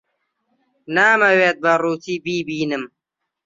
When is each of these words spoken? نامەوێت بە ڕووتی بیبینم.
نامەوێت 0.95 1.57
بە 1.63 1.71
ڕووتی 1.81 2.15
بیبینم. 2.25 2.83